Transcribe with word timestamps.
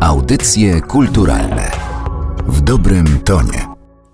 Audycje 0.00 0.80
kulturalne 0.80 1.70
w 2.46 2.60
dobrym 2.60 3.20
tonie. 3.20 3.66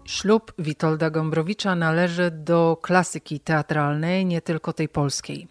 Ślub 0.05 0.53
Witolda 0.59 1.11
Gombrowicza 1.11 1.75
należy 1.75 2.31
do 2.31 2.79
klasyki 2.83 3.41
teatralnej, 3.41 4.27
nie 4.27 4.41
tylko 4.41 4.73
tej 4.73 4.89
polskiej. 4.89 5.49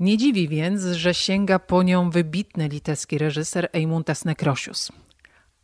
Nie 0.00 0.16
dziwi 0.16 0.48
więc, 0.48 0.82
że 0.82 1.14
sięga 1.14 1.58
po 1.58 1.82
nią 1.82 2.10
wybitny 2.10 2.68
litewski 2.68 3.18
reżyser 3.18 3.68
Eimuntas 3.72 4.24
Nekrosius. 4.24 4.92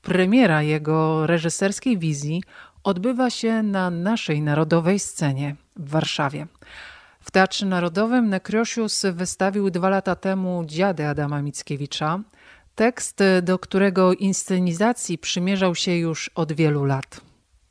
Premiera 0.03 0.63
jego 0.63 1.27
reżyserskiej 1.27 1.99
wizji 1.99 2.43
odbywa 2.85 3.31
się 3.31 3.63
na 3.63 3.91
naszej 3.91 4.43
narodowej 4.43 4.99
scenie 4.99 5.57
w 5.77 5.91
Warszawie. 5.91 6.47
W 7.21 7.31
Teatrze 7.31 7.67
Narodowym 7.67 8.29
Nekrosius 8.29 9.07
wystawił 9.13 9.71
dwa 9.71 9.89
lata 9.89 10.17
temu 10.17 10.65
Dziady 10.67 11.07
Adama 11.07 11.43
Mickiewicza, 11.43 12.21
tekst, 12.75 13.19
do 13.43 13.59
którego 13.59 14.13
inscenizacji 14.13 15.19
przymierzał 15.19 15.75
się 15.75 15.97
już 15.97 16.31
od 16.35 16.53
wielu 16.53 16.85
lat. 16.85 17.21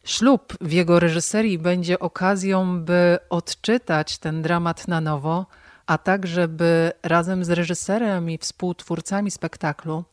Ślub 0.03 0.57
w 0.61 0.71
jego 0.71 0.99
reżyserii 0.99 1.59
będzie 1.59 1.99
okazją, 1.99 2.83
by 2.85 3.17
odczytać 3.29 4.17
ten 4.17 4.41
dramat 4.41 4.87
na 4.87 5.01
nowo, 5.01 5.45
a 5.85 5.97
także 5.97 6.47
by 6.47 6.91
razem 7.03 7.45
z 7.45 7.49
reżyserem 7.49 8.29
i 8.29 8.37
współtwórcami 8.37 9.31
spektaklu 9.31 10.03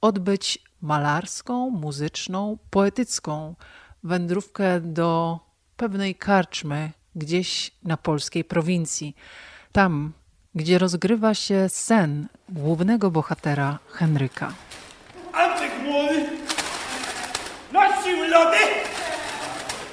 odbyć 0.00 0.58
malarską, 0.80 1.70
muzyczną, 1.70 2.58
poetycką 2.70 3.54
wędrówkę 4.04 4.80
do 4.80 5.40
pewnej 5.76 6.14
karczmy 6.14 6.90
gdzieś 7.16 7.70
na 7.82 7.96
polskiej 7.96 8.44
prowincji. 8.44 9.16
Tam, 9.72 10.12
gdzie 10.54 10.78
rozgrywa 10.78 11.34
się 11.34 11.68
sen 11.68 12.26
głównego 12.48 13.10
bohatera 13.10 13.78
Henryka. 13.88 14.52
Antek 15.32 15.70
młody 15.82 16.24
nosił 17.72 18.16
lody 18.28 18.58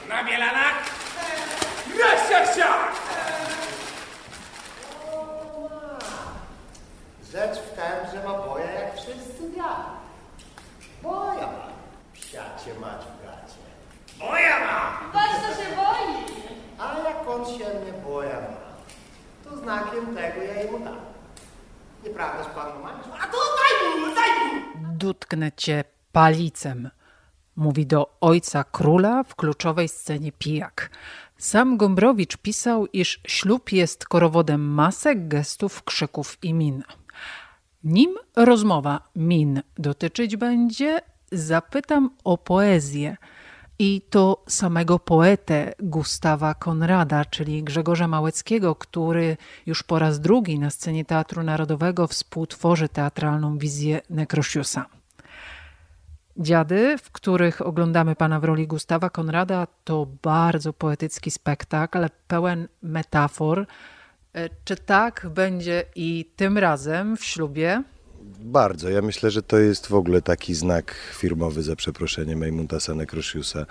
na 0.10 0.24
bielanach. 0.24 0.90
Sia! 2.56 2.74
Rzecz 7.32 7.58
w 7.60 7.70
tym, 7.76 8.12
że 8.14 8.28
ma 8.28 8.34
boja 8.34 8.72
jak 8.72 8.94
wszyscy 8.96 9.50
wiadomo. 9.56 10.00
Boja 11.04 11.48
ma. 11.48 11.68
Psiacie 12.14 12.80
mać 12.82 13.02
w 13.02 13.26
gacie. 13.26 13.62
Moja 14.20 14.60
ma! 14.60 15.00
Patrz, 15.14 15.36
to 15.36 15.64
się 15.64 15.76
boi. 15.76 16.24
A 16.80 17.10
jak 17.10 17.28
on 17.30 17.46
się 17.46 17.80
mnie 17.80 17.94
boja 18.06 18.36
ma, 18.36 18.58
to 19.44 19.58
znakiem 19.58 20.16
tego 20.16 20.42
ja 20.44 20.54
jemu 20.62 20.80
dam. 20.80 21.00
Nieprawdaż 22.20 22.48
panu 22.56 22.84
Maciu? 22.84 23.10
A 23.22 23.28
to 23.28 23.38
daj 23.60 23.74
mu, 24.00 24.16
daj 24.16 24.30
mu! 24.30 24.98
Dotknę 24.98 25.52
cię 25.52 25.84
palicem, 26.12 26.90
mówi 27.56 27.86
do 27.86 28.18
ojca 28.22 28.64
króla 28.64 29.24
w 29.24 29.36
kluczowej 29.36 29.90
scenie 29.90 30.32
pijak. 30.32 30.90
Sam 31.38 31.78
Gombrowicz 31.78 32.38
pisał, 32.38 32.88
iż 32.94 33.22
ślub 33.28 33.72
jest 33.72 34.06
korowodem 34.06 34.74
masek, 34.74 35.28
gestów, 35.28 35.84
krzyków 35.84 36.38
i 36.44 36.54
min. 36.54 36.84
Nim 37.84 38.16
rozmowa 38.36 39.02
min 39.16 39.62
dotyczyć 39.78 40.38
będzie, 40.38 41.02
zapytam 41.32 42.10
o 42.24 42.38
poezję. 42.38 43.18
I 43.80 44.02
to 44.10 44.44
samego 44.48 45.00
poetę 45.00 45.74
Gustawa 45.80 46.54
Konrada, 46.54 47.26
czyli 47.26 47.64
Grzegorza 47.64 48.08
Małeckiego, 48.08 48.76
który 48.76 49.38
już 49.66 49.84
po 49.84 50.00
raz 50.00 50.20
drugi 50.20 50.60
na 50.60 50.70
scenie 50.70 51.06
Teatru 51.06 51.44
Narodowego 51.44 52.08
współtworzy 52.08 52.90
teatralną 52.90 53.58
wizję 53.58 54.02
Nekrosiusa. 54.10 54.86
Dziady, 56.38 56.98
w 56.98 57.12
których 57.12 57.62
oglądamy 57.62 58.16
pana 58.16 58.40
w 58.40 58.44
roli 58.44 58.68
Gustawa 58.68 59.10
Konrada, 59.10 59.68
to 59.84 60.08
bardzo 60.24 60.74
poetycki 60.74 61.32
spektakl, 61.32 62.06
pełen 62.28 62.68
metafor. 62.82 63.66
E, 64.34 64.50
Czy 64.64 64.76
tak 64.76 65.28
będzie 65.34 65.84
i 65.96 66.32
tym 66.36 66.58
razem 66.58 67.18
w 67.18 67.26
ślubie? 67.26 67.84
Bardzo. 68.42 68.90
Ja 68.90 69.02
myślę, 69.02 69.32
że 69.32 69.44
to 69.44 69.60
jest 69.60 69.88
w 69.88 69.94
ogóle 69.94 70.22
taki 70.22 70.56
znak 70.56 70.96
firmowy 71.14 71.64
za 71.64 71.76
przeproszeniem 71.76 72.44
Ejmuntasa 72.44 72.96
Nekrosiusa, 72.96 73.66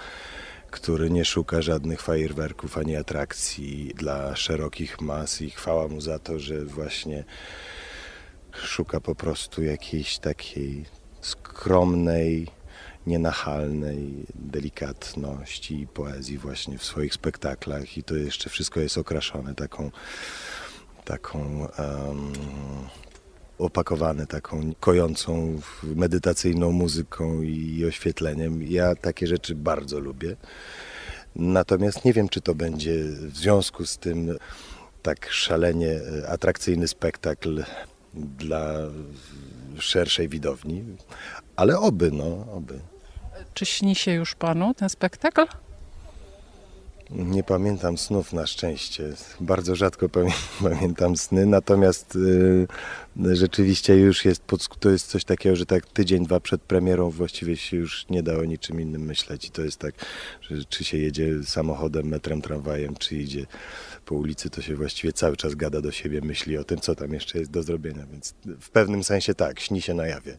który 0.71 1.11
nie 1.11 1.25
szuka 1.25 1.63
żadnych 1.63 2.03
fajerwerków 2.03 2.79
ani 2.79 2.97
atrakcji 2.97 3.95
dla 3.97 4.37
szerokich 4.37 5.01
mas 5.01 5.41
i 5.41 5.51
chwała 5.51 5.89
mu 5.89 6.01
za 6.01 6.19
to, 6.19 6.39
że 6.39 6.65
właśnie 6.65 7.25
szuka 8.53 9.01
po 9.01 9.15
prostu 9.15 9.63
jakiejś 9.63 10.19
takiej 10.19 10.85
skromnej, 11.21 12.47
nienachalnej 13.07 14.27
delikatności 14.35 15.81
i 15.81 15.87
poezji 15.87 16.39
właśnie 16.39 16.79
w 16.79 16.85
swoich 16.85 17.15
spektaklach 17.15 17.99
i 17.99 18.03
to 18.03 18.17
jeszcze 18.17 18.51
wszystko 18.51 18.81
jest 18.81 18.99
okraszone 18.99 19.55
taką 19.55 19.91
taką 21.05 21.69
um, 21.79 22.33
opakowane 23.59 24.27
taką 24.27 24.73
kojącą 24.81 25.61
medytacyjną 25.83 26.73
muzyką 26.73 27.43
i 27.43 27.85
oświetleniem. 27.89 28.63
Ja 28.63 28.95
takie 28.95 29.27
rzeczy 29.27 29.55
bardzo 29.55 29.99
lubię. 29.99 30.37
Natomiast 31.37 32.05
nie 32.05 32.13
wiem, 32.13 32.29
czy 32.29 32.41
to 32.41 32.55
będzie 32.55 33.05
w 33.05 33.37
związku 33.37 33.87
z 33.87 33.99
tym 33.99 34.39
tak 35.03 35.31
szalenie 35.31 36.01
atrakcyjny 36.29 36.89
spektakl 36.89 37.65
dla 38.15 38.75
szerszej 39.79 40.29
widowni, 40.29 40.85
ale 41.57 41.79
oby, 41.79 42.11
no, 42.11 42.47
oby. 42.53 42.81
Czy 43.55 43.67
śni 43.67 43.95
się 43.95 44.13
już 44.13 44.35
panu 44.35 44.75
ten 44.75 44.89
spektakl? 44.89 45.47
Nie 47.11 47.43
pamiętam 47.43 47.99
snów 47.99 48.33
na 48.33 48.47
szczęście. 48.47 49.13
Bardzo 49.41 49.77
rzadko 49.77 50.09
pamię 50.19 50.33
pamiętam 50.63 51.17
sny, 51.17 51.47
natomiast 51.47 52.17
y, 52.17 52.67
rzeczywiście 53.37 53.97
już 53.97 54.25
jest, 54.25 54.43
to 54.81 54.91
jest 54.91 55.07
coś 55.07 55.25
takiego, 55.25 55.57
że 55.57 55.67
tak 55.67 55.87
tydzień, 55.87 56.25
dwa 56.25 56.41
przed 56.41 56.63
premierą 56.63 57.11
właściwie 57.11 57.57
się 57.57 57.77
już 57.77 58.09
nie 58.09 58.23
da 58.23 58.39
o 58.39 58.45
niczym 58.45 58.81
innym 58.81 59.03
myśleć. 59.03 59.45
I 59.45 59.51
to 59.51 59.63
jest 59.63 59.79
tak, 59.79 59.95
że 60.41 60.65
czy 60.65 60.85
się 60.85 60.99
jedzie 60.99 61.45
samochodem, 61.45 62.07
metrem, 62.07 62.43
tramwajem, 62.43 62.97
czy 62.97 63.17
idzie 63.17 63.47
po 64.05 64.15
ulicy, 64.15 64.51
to 64.51 64.63
się 64.63 64.77
właściwie 64.77 65.13
cały 65.13 65.37
czas 65.37 65.55
gada 65.55 65.81
do 65.81 65.93
siebie, 65.93 66.21
myśli 66.21 66.59
o 66.59 66.65
tym, 66.65 66.81
co 66.81 66.95
tam 66.95 67.13
jeszcze 67.13 67.39
jest 67.39 67.51
do 67.51 67.63
zrobienia. 67.63 68.07
Więc 68.13 68.35
w 68.61 68.71
pewnym 68.71 69.05
sensie 69.05 69.35
tak, 69.35 69.61
śni 69.61 69.83
się 69.83 69.95
na 69.95 70.07
jawie. 70.07 70.39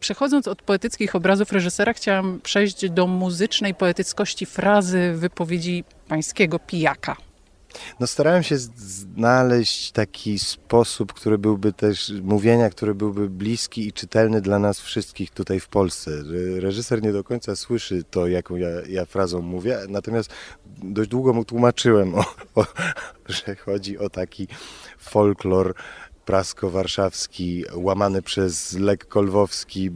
Przechodząc 0.00 0.48
od 0.48 0.62
poetyckich 0.62 1.14
obrazów 1.14 1.52
reżysera, 1.52 1.92
chciałam 1.92 2.40
przejść 2.42 2.90
do 2.90 3.06
muzycznej 3.06 3.74
poetyckości 3.74 4.46
frazy 4.46 5.12
wypowiedzi 5.16 5.84
pańskiego 6.08 6.58
pijaka. 6.58 7.16
No 8.00 8.06
starałem 8.06 8.42
się 8.42 8.56
znaleźć 8.76 9.92
taki 9.92 10.38
sposób, 10.38 11.12
który 11.12 11.38
byłby 11.38 11.72
też 11.72 12.12
mówienia, 12.22 12.70
który 12.70 12.94
byłby 12.94 13.30
bliski 13.30 13.88
i 13.88 13.92
czytelny 13.92 14.40
dla 14.40 14.58
nas 14.58 14.80
wszystkich 14.80 15.30
tutaj 15.30 15.60
w 15.60 15.68
Polsce. 15.68 16.10
Reżyser 16.60 17.02
nie 17.02 17.12
do 17.12 17.24
końca 17.24 17.56
słyszy 17.56 18.04
to, 18.10 18.26
jaką 18.26 18.56
ja, 18.56 18.68
ja 18.88 19.04
frazą 19.04 19.42
mówię, 19.42 19.78
natomiast 19.88 20.30
dość 20.82 21.10
długo 21.10 21.32
mu 21.32 21.44
tłumaczyłem, 21.44 22.14
o, 22.14 22.24
o, 22.54 22.66
że 23.28 23.56
chodzi 23.56 23.98
o 23.98 24.10
taki 24.10 24.48
folklor 24.98 25.74
prasko-warszawski, 26.28 27.64
łamany 27.74 28.22
przez 28.22 28.72
lek 28.72 29.08
kolwowski, 29.08 29.90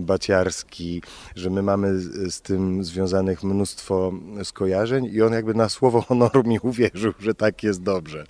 baciarski, 0.00 1.02
że 1.36 1.50
my 1.50 1.62
mamy 1.62 2.00
z 2.30 2.40
tym 2.40 2.84
związanych 2.84 3.42
mnóstwo 3.42 4.12
skojarzeń 4.44 5.04
i 5.04 5.22
on 5.22 5.32
jakby 5.32 5.54
na 5.54 5.68
słowo 5.68 6.00
honoru 6.00 6.44
mi 6.44 6.58
uwierzył, 6.58 7.12
że 7.18 7.34
tak 7.34 7.62
jest 7.62 7.82
dobrze. 7.82 8.24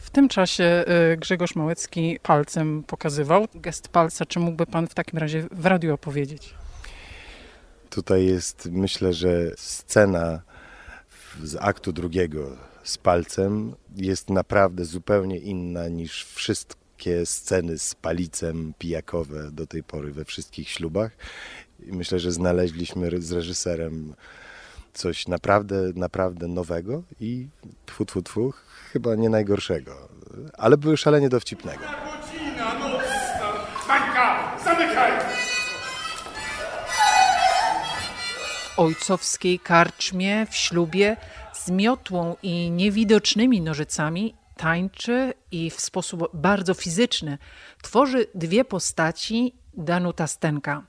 W 0.00 0.10
tym 0.10 0.28
czasie 0.28 0.84
Grzegorz 1.18 1.54
Małecki 1.54 2.18
palcem 2.22 2.82
pokazywał. 2.86 3.46
Gest 3.54 3.88
palca, 3.88 4.26
czy 4.26 4.40
mógłby 4.40 4.66
pan 4.66 4.86
w 4.88 4.94
takim 4.94 5.18
razie 5.18 5.46
w 5.52 5.66
radiu 5.66 5.94
opowiedzieć? 5.94 6.54
Tutaj 7.90 8.26
jest, 8.26 8.68
myślę, 8.72 9.12
że 9.12 9.50
scena 9.56 10.42
z 11.42 11.56
aktu 11.60 11.92
drugiego 11.92 12.69
z 12.82 12.98
palcem 12.98 13.74
jest 13.96 14.30
naprawdę 14.30 14.84
zupełnie 14.84 15.38
inna 15.38 15.88
niż 15.88 16.24
wszystkie 16.24 17.26
sceny 17.26 17.78
z 17.78 17.94
palicem 17.94 18.74
pijakowe 18.78 19.50
do 19.50 19.66
tej 19.66 19.82
pory 19.82 20.12
we 20.12 20.24
wszystkich 20.24 20.68
ślubach. 20.68 21.12
I 21.86 21.92
myślę, 21.92 22.18
że 22.18 22.32
znaleźliśmy 22.32 23.10
z 23.22 23.32
reżyserem 23.32 24.14
coś 24.92 25.28
naprawdę, 25.28 25.92
naprawdę 25.94 26.48
nowego 26.48 27.02
i 27.20 27.48
tfu, 27.86 28.04
tfu, 28.04 28.22
tfu, 28.22 28.52
chyba 28.92 29.14
nie 29.14 29.28
najgorszego, 29.28 30.08
ale 30.58 30.76
były 30.76 30.96
szalenie 30.96 31.28
dowcipnego. 31.28 31.84
Godzina 31.84 32.78
nocna! 32.78 34.58
Zamykaj! 34.64 35.12
ojcowskiej 38.80 39.58
karczmie 39.58 40.46
w 40.50 40.56
ślubie 40.56 41.16
z 41.64 41.70
miotłą 41.70 42.36
i 42.42 42.70
niewidocznymi 42.70 43.60
nożycami 43.60 44.34
tańczy 44.56 45.34
i 45.50 45.70
w 45.70 45.80
sposób 45.80 46.30
bardzo 46.34 46.74
fizyczny 46.74 47.38
tworzy 47.82 48.26
dwie 48.34 48.64
postaci 48.64 49.54
Danuta 49.74 50.26
Stenka. 50.26 50.82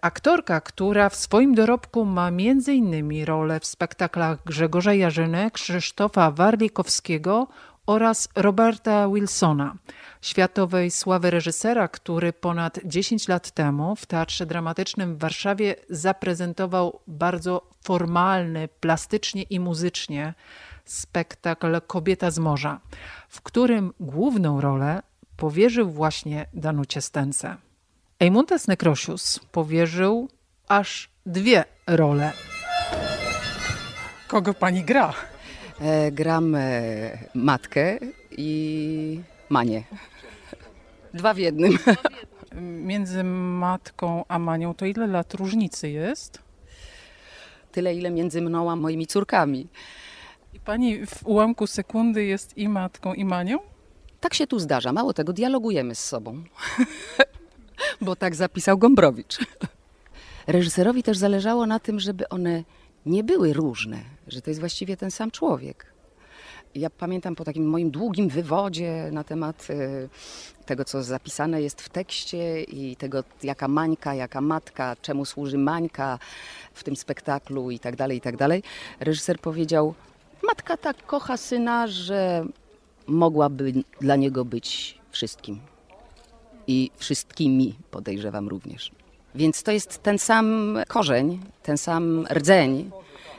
Aktorka, 0.00 0.60
która 0.60 1.08
w 1.08 1.16
swoim 1.16 1.54
dorobku 1.54 2.04
ma 2.04 2.28
m.in. 2.28 3.24
rolę 3.24 3.60
w 3.60 3.66
spektaklach 3.66 4.44
Grzegorza 4.44 4.94
Jarzyny, 4.94 5.50
Krzysztofa 5.50 6.30
Warlikowskiego 6.30 7.46
oraz 7.90 8.28
Roberta 8.36 9.08
Wilsona, 9.08 9.74
światowej 10.22 10.90
sławy 10.90 11.30
reżysera, 11.30 11.88
który 11.88 12.32
ponad 12.32 12.78
10 12.84 13.28
lat 13.28 13.50
temu 13.50 13.96
w 13.96 14.06
Teatrze 14.06 14.46
Dramatycznym 14.46 15.16
w 15.16 15.18
Warszawie 15.18 15.76
zaprezentował 15.88 17.00
bardzo 17.06 17.70
formalny, 17.84 18.68
plastycznie 18.80 19.42
i 19.42 19.60
muzycznie 19.60 20.34
spektakl 20.84 21.80
Kobieta 21.86 22.30
z 22.30 22.38
morza, 22.38 22.80
w 23.28 23.40
którym 23.40 23.92
główną 24.00 24.60
rolę 24.60 25.02
powierzył 25.36 25.90
właśnie 25.90 26.46
Danucie 26.54 27.00
Stence. 27.00 27.56
Eimuntas 28.20 28.68
Nekrosius 28.68 29.40
powierzył 29.52 30.28
aż 30.68 31.10
dwie 31.26 31.64
role. 31.86 32.32
Kogo 34.28 34.54
pani 34.54 34.84
gra? 34.84 35.29
E, 35.80 36.12
gram 36.12 36.54
e, 36.54 37.18
matkę 37.34 37.98
i 38.30 39.20
manię. 39.48 39.82
Dwa 41.14 41.34
w 41.34 41.38
jednym. 41.38 41.78
Między 42.60 43.24
matką 43.24 44.24
a 44.28 44.38
manią 44.38 44.74
to 44.74 44.86
ile 44.86 45.06
lat 45.06 45.34
różnicy 45.34 45.90
jest? 45.90 46.38
Tyle, 47.72 47.94
ile 47.94 48.10
między 48.10 48.42
mną 48.42 48.70
a 48.70 48.76
moimi 48.76 49.06
córkami. 49.06 49.68
I 50.54 50.60
pani 50.60 51.06
w 51.06 51.26
ułamku 51.26 51.66
sekundy 51.66 52.24
jest 52.24 52.58
i 52.58 52.68
matką, 52.68 53.14
i 53.14 53.24
manią? 53.24 53.58
Tak 54.20 54.34
się 54.34 54.46
tu 54.46 54.58
zdarza. 54.58 54.92
Mało 54.92 55.12
tego, 55.12 55.32
dialogujemy 55.32 55.94
z 55.94 56.04
sobą. 56.04 56.42
Bo 58.00 58.16
tak 58.16 58.34
zapisał 58.34 58.78
Gombrowicz. 58.78 59.38
Reżyserowi 60.46 61.02
też 61.02 61.18
zależało 61.18 61.66
na 61.66 61.78
tym, 61.78 62.00
żeby 62.00 62.28
one 62.28 62.64
nie 63.06 63.24
były 63.24 63.52
różne, 63.52 63.98
że 64.28 64.42
to 64.42 64.50
jest 64.50 64.60
właściwie 64.60 64.96
ten 64.96 65.10
sam 65.10 65.30
człowiek. 65.30 65.86
Ja 66.74 66.90
pamiętam 66.90 67.34
po 67.34 67.44
takim 67.44 67.68
moim 67.68 67.90
długim 67.90 68.28
wywodzie 68.28 69.08
na 69.12 69.24
temat 69.24 69.68
y, 69.70 70.08
tego, 70.66 70.84
co 70.84 71.02
zapisane 71.02 71.62
jest 71.62 71.82
w 71.82 71.88
tekście 71.88 72.62
i 72.62 72.96
tego, 72.96 73.24
jaka 73.42 73.68
mańka, 73.68 74.14
jaka 74.14 74.40
matka, 74.40 74.96
czemu 75.02 75.24
służy 75.24 75.58
mańka 75.58 76.18
w 76.74 76.84
tym 76.84 76.96
spektaklu 76.96 77.70
i 77.70 77.78
tak 77.78 77.96
dalej, 77.96 78.18
i 78.18 78.20
tak 78.20 78.36
dalej. 78.36 78.62
Reżyser 79.00 79.38
powiedział, 79.38 79.94
matka 80.42 80.76
tak 80.76 81.06
kocha 81.06 81.36
syna, 81.36 81.86
że 81.86 82.44
mogłaby 83.06 83.72
dla 84.00 84.16
niego 84.16 84.44
być 84.44 84.98
wszystkim. 85.10 85.60
I 86.66 86.90
wszystkimi 86.96 87.74
podejrzewam 87.90 88.48
również. 88.48 88.99
Więc 89.34 89.62
to 89.62 89.72
jest 89.72 90.02
ten 90.02 90.18
sam 90.18 90.78
korzeń, 90.88 91.40
ten 91.62 91.78
sam 91.78 92.26
rdzeń, 92.32 92.90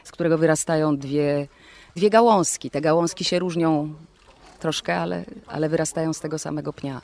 z 0.03 0.11
którego 0.11 0.37
wyrastają 0.37 0.97
dwie, 0.97 1.47
dwie 1.95 2.09
gałązki. 2.09 2.69
Te 2.69 2.81
gałązki 2.81 3.23
się 3.23 3.39
różnią 3.39 3.93
troszkę, 4.59 4.97
ale, 4.97 5.25
ale 5.47 5.69
wyrastają 5.69 6.13
z 6.13 6.19
tego 6.19 6.39
samego 6.39 6.73
pnia. 6.73 7.01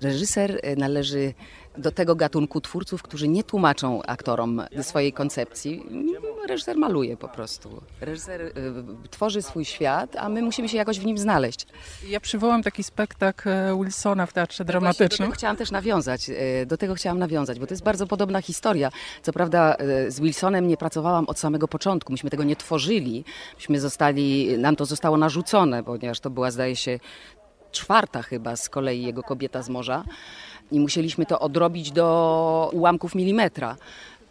Reżyser 0.00 0.60
należy 0.76 1.34
do 1.78 1.90
tego 1.90 2.16
gatunku 2.16 2.60
twórców, 2.60 3.02
którzy 3.02 3.28
nie 3.28 3.44
tłumaczą 3.44 4.02
aktorom 4.02 4.62
swojej 4.82 5.12
koncepcji. 5.12 5.86
Reżyser 6.48 6.76
maluje 6.76 7.16
po 7.16 7.28
prostu. 7.28 7.82
Reżyser 8.00 8.40
y, 8.40 8.52
tworzy 9.10 9.42
swój 9.42 9.64
świat, 9.64 10.16
a 10.16 10.28
my 10.28 10.42
musimy 10.42 10.68
się 10.68 10.76
jakoś 10.76 11.00
w 11.00 11.04
nim 11.04 11.18
znaleźć. 11.18 11.66
Ja 12.08 12.20
przywołam 12.20 12.62
taki 12.62 12.84
spektakl 12.84 13.48
e, 13.48 13.76
Wilsona 13.78 14.26
w 14.26 14.32
Teatrze 14.32 14.64
Właśnie 14.64 14.80
Dramatycznym. 14.80 15.08
Do 15.08 15.24
tego 15.24 15.38
chciałam 15.38 15.56
też 15.56 15.70
nawiązać, 15.70 16.30
e, 16.30 16.66
do 16.66 16.76
tego 16.76 16.94
chciałam 16.94 17.18
nawiązać, 17.18 17.60
bo 17.60 17.66
to 17.66 17.74
jest 17.74 17.84
bardzo 17.84 18.06
podobna 18.06 18.42
historia. 18.42 18.90
Co 19.22 19.32
prawda 19.32 19.74
e, 19.74 20.10
z 20.10 20.20
Wilsonem 20.20 20.68
nie 20.68 20.76
pracowałam 20.76 21.24
od 21.26 21.38
samego 21.38 21.68
początku, 21.68 22.12
myśmy 22.12 22.30
tego 22.30 22.44
nie 22.44 22.56
tworzyli, 22.56 23.24
myśmy 23.56 23.80
zostali, 23.80 24.58
nam 24.58 24.76
to 24.76 24.86
zostało 24.86 25.16
narzucone, 25.16 25.84
ponieważ 25.84 26.20
to 26.20 26.30
była 26.30 26.50
zdaje 26.50 26.76
się 26.76 26.98
czwarta 27.74 28.22
chyba 28.22 28.56
z 28.56 28.68
kolei 28.68 29.02
jego 29.02 29.22
kobieta 29.22 29.62
z 29.62 29.68
morza 29.68 30.04
i 30.74 30.80
musieliśmy 30.80 31.26
to 31.26 31.40
odrobić 31.40 31.92
do 31.92 32.70
ułamków 32.72 33.14
milimetra. 33.14 33.76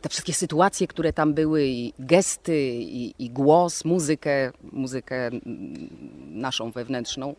Te 0.01 0.09
wszystkie 0.09 0.33
sytuacje, 0.33 0.87
które 0.87 1.13
tam 1.13 1.33
były, 1.33 1.65
i 1.65 1.93
gesty, 1.99 2.73
i, 2.73 3.13
i 3.19 3.29
głos, 3.29 3.85
muzykę, 3.85 4.51
muzykę 4.71 5.27
mm, 5.27 5.89
naszą 6.31 6.71
wewnętrzną. 6.71 7.35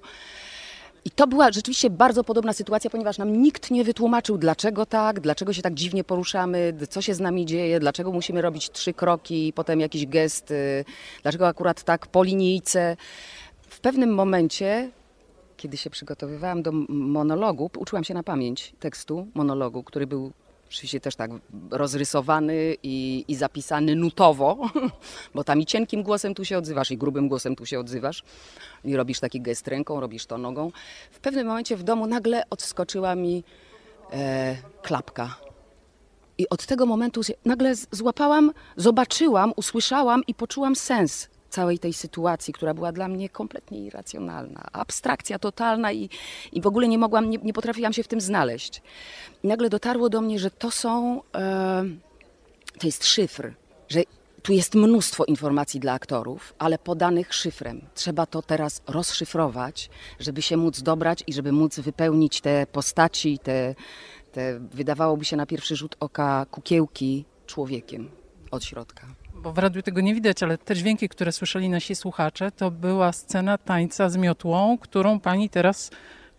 I 1.04 1.10
to 1.10 1.26
była 1.26 1.52
rzeczywiście 1.52 1.90
bardzo 1.90 2.24
podobna 2.24 2.52
sytuacja, 2.52 2.90
ponieważ 2.90 3.18
nam 3.18 3.42
nikt 3.42 3.70
nie 3.70 3.84
wytłumaczył, 3.84 4.38
dlaczego 4.38 4.86
tak, 4.86 5.20
dlaczego 5.20 5.52
się 5.52 5.62
tak 5.62 5.74
dziwnie 5.74 6.04
poruszamy, 6.04 6.74
co 6.88 7.02
się 7.02 7.14
z 7.14 7.20
nami 7.20 7.46
dzieje, 7.46 7.80
dlaczego 7.80 8.12
musimy 8.12 8.42
robić 8.42 8.70
trzy 8.70 8.94
kroki, 8.94 9.52
potem 9.54 9.80
jakiś 9.80 10.06
gest, 10.06 10.50
y, 10.50 10.84
dlaczego 11.22 11.48
akurat 11.48 11.82
tak 11.82 12.06
po 12.06 12.22
linijce. 12.22 12.96
W 13.68 13.80
pewnym 13.80 14.14
momencie, 14.14 14.90
kiedy 15.56 15.76
się 15.76 15.90
przygotowywałam 15.90 16.62
do 16.62 16.72
monologu, 16.88 17.70
uczyłam 17.78 18.04
się 18.04 18.14
na 18.14 18.22
pamięć 18.22 18.74
tekstu 18.80 19.26
monologu, 19.34 19.82
który 19.82 20.06
był 20.06 20.32
oczywiście 20.68 21.00
też 21.00 21.16
tak 21.16 21.30
rozrysowany 21.70 22.76
i, 22.82 23.24
i 23.28 23.34
zapisany 23.34 23.96
nutowo, 23.96 24.58
bo 25.34 25.44
tam 25.44 25.60
i 25.60 25.66
cienkim 25.66 26.02
głosem 26.02 26.34
tu 26.34 26.44
się 26.44 26.58
odzywasz, 26.58 26.90
i 26.90 26.98
grubym 26.98 27.28
głosem 27.28 27.56
tu 27.56 27.66
się 27.66 27.80
odzywasz. 27.80 28.22
I 28.84 28.96
robisz 28.96 29.20
taki 29.20 29.40
gest 29.40 29.68
ręką, 29.68 30.00
robisz 30.00 30.26
to 30.26 30.38
nogą. 30.38 30.72
W 31.10 31.20
pewnym 31.20 31.46
momencie 31.46 31.76
w 31.76 31.82
domu 31.82 32.06
nagle 32.06 32.42
odskoczyła 32.50 33.14
mi 33.14 33.44
e, 34.12 34.56
klapka. 34.82 35.36
I 36.38 36.48
od 36.48 36.66
tego 36.66 36.86
momentu 36.86 37.20
nagle 37.44 37.74
złapałam, 37.90 38.52
zobaczyłam, 38.76 39.52
usłyszałam 39.56 40.22
i 40.26 40.34
poczułam 40.34 40.76
sens 40.76 41.28
całej 41.54 41.78
tej 41.78 41.92
sytuacji, 41.92 42.54
która 42.54 42.74
była 42.74 42.92
dla 42.92 43.08
mnie 43.08 43.28
kompletnie 43.28 43.78
irracjonalna. 43.86 44.68
Abstrakcja 44.72 45.38
totalna 45.38 45.92
i, 45.92 46.08
i 46.52 46.60
w 46.60 46.66
ogóle 46.66 46.88
nie 46.88 46.98
mogłam, 46.98 47.30
nie, 47.30 47.38
nie 47.38 47.52
potrafiłam 47.52 47.92
się 47.92 48.02
w 48.02 48.08
tym 48.08 48.20
znaleźć. 48.20 48.82
I 49.42 49.46
nagle 49.48 49.70
dotarło 49.70 50.08
do 50.08 50.20
mnie, 50.20 50.38
że 50.38 50.50
to 50.50 50.70
są, 50.70 51.22
e, 51.34 51.84
to 52.78 52.86
jest 52.86 53.06
szyfr, 53.06 53.54
że 53.88 54.00
tu 54.42 54.52
jest 54.52 54.74
mnóstwo 54.74 55.24
informacji 55.24 55.80
dla 55.80 55.92
aktorów, 55.92 56.54
ale 56.58 56.78
podanych 56.78 57.34
szyfrem. 57.34 57.80
Trzeba 57.94 58.26
to 58.26 58.42
teraz 58.42 58.82
rozszyfrować, 58.86 59.90
żeby 60.20 60.42
się 60.42 60.56
móc 60.56 60.82
dobrać 60.82 61.24
i 61.26 61.32
żeby 61.32 61.52
móc 61.52 61.80
wypełnić 61.80 62.40
te 62.40 62.66
postaci, 62.66 63.38
te, 63.38 63.74
te 64.32 64.60
wydawałoby 64.60 65.24
się 65.24 65.36
na 65.36 65.46
pierwszy 65.46 65.76
rzut 65.76 65.96
oka 66.00 66.46
kukiełki 66.50 67.24
człowiekiem 67.46 68.10
od 68.50 68.64
środka. 68.64 69.23
Bo 69.44 69.52
w 69.52 69.58
radiu 69.58 69.82
tego 69.82 70.00
nie 70.00 70.14
widać, 70.14 70.42
ale 70.42 70.58
te 70.58 70.74
dźwięki, 70.74 71.08
które 71.08 71.32
słyszeli 71.32 71.68
nasi 71.68 71.94
słuchacze, 71.94 72.50
to 72.50 72.70
była 72.70 73.12
scena 73.12 73.58
tańca 73.58 74.08
z 74.08 74.16
miotłą, 74.16 74.78
którą 74.78 75.20
pani 75.20 75.50
teraz 75.50 75.90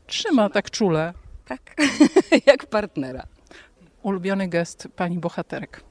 trzyma 0.08 0.50
tak 0.50 0.72
czule. 0.72 1.14
Tak, 1.46 1.76
jak 2.46 2.66
partnera. 2.66 3.24
Ulubiony 4.04 4.48
gest 4.48 4.88
pani 4.96 5.20
bohaterek. 5.20 5.84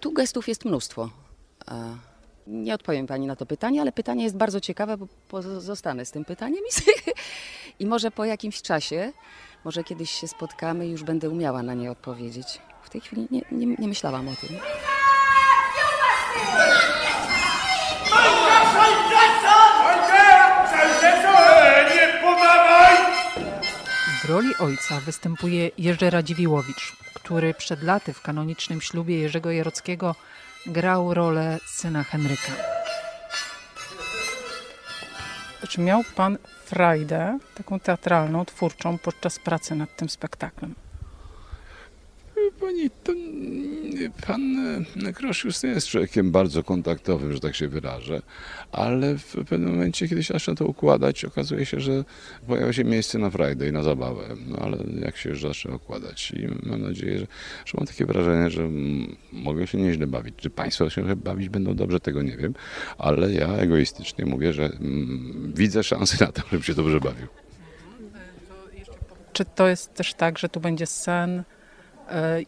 Tu 0.00 0.12
gestów 0.12 0.48
jest 0.48 0.64
mnóstwo. 0.64 1.10
Nie 2.46 2.74
odpowiem 2.74 3.06
pani 3.06 3.26
na 3.26 3.36
to 3.36 3.46
pytanie, 3.46 3.80
ale 3.80 3.92
pytanie 3.92 4.24
jest 4.24 4.36
bardzo 4.36 4.60
ciekawe, 4.60 4.96
bo 4.96 5.06
pozostanę 5.28 6.04
z 6.04 6.10
tym 6.10 6.24
pytaniem 6.24 6.60
i, 6.64 6.90
i 7.82 7.86
może 7.86 8.10
po 8.10 8.24
jakimś 8.24 8.62
czasie, 8.62 9.12
może 9.64 9.84
kiedyś 9.84 10.10
się 10.10 10.28
spotkamy 10.28 10.86
i 10.86 10.90
już 10.90 11.02
będę 11.02 11.30
umiała 11.30 11.62
na 11.62 11.74
nie 11.74 11.90
odpowiedzieć. 11.90 12.60
W 12.90 12.92
tej 12.92 13.00
chwili 13.00 13.28
nie, 13.30 13.42
nie, 13.52 13.66
nie 13.78 13.88
myślałam 13.88 14.28
o 14.28 14.32
tym. 14.36 14.48
W 24.22 24.28
roli 24.28 24.56
ojca 24.58 25.00
występuje 25.00 25.70
Jerzy 25.78 26.10
Radziwiłowicz, 26.10 26.96
który 27.14 27.54
przed 27.54 27.82
laty 27.82 28.12
w 28.12 28.22
kanonicznym 28.22 28.80
ślubie 28.80 29.18
Jerzego 29.18 29.50
Jarockiego 29.50 30.14
grał 30.66 31.14
rolę 31.14 31.58
syna 31.66 32.04
Henryka. 32.04 32.52
Czy 35.68 35.80
miał 35.80 36.02
pan 36.16 36.38
frajdę, 36.64 37.38
taką 37.54 37.80
teatralną, 37.80 38.44
twórczą, 38.44 38.98
podczas 38.98 39.38
pracy 39.38 39.74
nad 39.74 39.96
tym 39.96 40.08
spektaklem? 40.08 40.74
Pani, 42.70 42.90
to, 43.04 43.12
pan 44.26 44.40
nie 45.62 45.70
jest 45.70 45.88
człowiekiem 45.88 46.30
bardzo 46.30 46.64
kontaktowym, 46.64 47.32
że 47.32 47.40
tak 47.40 47.54
się 47.54 47.68
wyrażę, 47.68 48.22
ale 48.72 49.18
w 49.18 49.36
pewnym 49.48 49.70
momencie, 49.70 50.08
kiedy 50.08 50.24
się 50.24 50.34
zaczyna 50.34 50.56
to 50.56 50.66
układać, 50.66 51.24
okazuje 51.24 51.66
się, 51.66 51.80
że 51.80 52.04
pojawia 52.46 52.72
się 52.72 52.84
miejsce 52.84 53.18
na 53.18 53.30
i 53.68 53.72
na 53.72 53.82
zabawę. 53.82 54.22
No 54.46 54.58
ale 54.58 54.78
jak 55.00 55.16
się 55.16 55.30
już 55.30 55.42
zacznie 55.42 55.70
układać 55.70 56.30
i 56.30 56.68
mam 56.68 56.82
nadzieję, 56.82 57.18
że, 57.18 57.26
że 57.66 57.72
mam 57.74 57.86
takie 57.86 58.06
wrażenie, 58.06 58.50
że 58.50 58.62
mm, 58.62 59.16
mogę 59.32 59.66
się 59.66 59.78
nieźle 59.78 60.06
bawić. 60.06 60.34
Czy 60.36 60.50
państwo 60.50 60.90
się 60.90 61.16
bawić 61.16 61.48
będą 61.48 61.74
dobrze, 61.74 62.00
tego 62.00 62.22
nie 62.22 62.36
wiem, 62.36 62.54
ale 62.98 63.32
ja 63.32 63.48
egoistycznie 63.48 64.26
mówię, 64.26 64.52
że 64.52 64.64
mm, 64.64 65.52
widzę 65.54 65.82
szansę 65.82 66.24
na 66.24 66.32
to, 66.32 66.42
żebym 66.50 66.62
się 66.62 66.74
dobrze 66.74 67.00
bawił. 67.00 67.26
czy 69.32 69.44
to 69.44 69.68
jest 69.68 69.94
też 69.94 70.14
tak, 70.14 70.38
że 70.38 70.48
tu 70.48 70.60
będzie 70.60 70.86
sen 70.86 71.44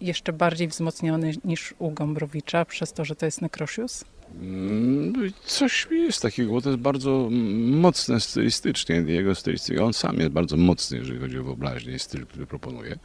jeszcze 0.00 0.32
bardziej 0.32 0.68
wzmocniony 0.68 1.32
niż 1.44 1.74
u 1.78 1.90
Gombrowicza, 1.90 2.64
przez 2.64 2.92
to, 2.92 3.04
że 3.04 3.16
to 3.16 3.26
jest 3.26 3.42
Nekrosius? 3.42 4.04
Mm, 4.40 5.32
Coś 5.44 5.86
jest 5.90 6.22
takiego, 6.22 6.52
bo 6.52 6.60
to 6.60 6.70
jest 6.70 6.82
bardzo 6.82 7.28
mocne 7.70 8.20
stylistycznie, 8.20 8.96
jego 8.96 9.34
stylistyka. 9.34 9.84
On 9.84 9.92
sam 9.92 10.16
jest 10.16 10.30
bardzo 10.30 10.56
mocny, 10.56 10.98
jeżeli 10.98 11.20
chodzi 11.20 11.38
o 11.38 11.44
wyobraźnię 11.44 11.94
i 11.94 11.98
styl, 11.98 12.26
który 12.26 12.46
proponuje. 12.46 12.98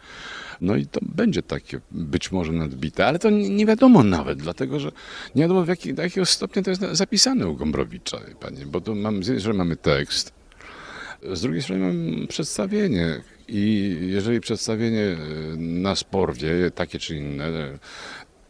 No 0.61 0.75
i 0.75 0.85
to 0.85 0.99
będzie 1.01 1.43
takie 1.43 1.79
być 1.91 2.31
może 2.31 2.51
nadbite, 2.51 3.05
ale 3.07 3.19
to 3.19 3.29
nie 3.29 3.65
wiadomo 3.65 4.03
nawet, 4.03 4.39
dlatego 4.39 4.79
że 4.79 4.91
nie 5.35 5.41
wiadomo 5.41 5.63
w 5.63 5.67
jaki, 5.67 5.93
do 5.93 6.01
jakiego 6.03 6.25
stopnia 6.25 6.61
to 6.61 6.69
jest 6.69 6.81
zapisane 6.91 7.47
u 7.47 7.55
Gombrowicza, 7.55 8.17
wie 8.27 8.35
pani, 8.35 8.65
bo 8.65 8.81
to 8.81 8.95
mam, 8.95 9.23
z 9.23 9.27
jednej 9.27 9.41
strony 9.41 9.57
mamy 9.57 9.75
tekst, 9.75 10.33
z 11.33 11.41
drugiej 11.41 11.61
strony 11.61 11.85
mamy 11.85 12.27
przedstawienie 12.27 13.21
i 13.48 13.98
jeżeli 14.01 14.39
przedstawienie 14.39 15.04
e, 15.04 15.18
nas 15.58 16.04
porwie, 16.04 16.72
takie 16.75 17.00
czy 17.00 17.16
inne, 17.16 17.51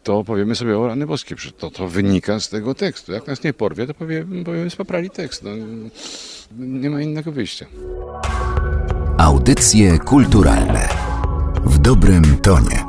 to 0.03 0.23
powiemy 0.23 0.55
sobie 0.55 0.77
o 0.77 0.87
rany 0.87 1.07
boskie, 1.07 1.35
to, 1.57 1.71
to 1.71 1.87
wynika 1.87 2.39
z 2.39 2.49
tego 2.49 2.75
tekstu. 2.75 3.11
Jak 3.11 3.27
nas 3.27 3.43
nie 3.43 3.53
porwie, 3.53 3.87
to 3.87 3.93
powiemy, 3.93 4.43
powiemy 4.43 4.69
spaprali 4.69 5.09
tekst. 5.09 5.43
No, 5.43 5.51
nie 6.57 6.89
ma 6.89 7.01
innego 7.01 7.31
wyjścia. 7.31 7.65
Audycje 9.17 9.99
kulturalne 9.99 10.89
w 11.65 11.77
dobrym 11.77 12.37
tonie. 12.37 12.86